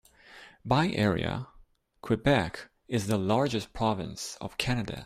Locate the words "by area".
0.65-1.49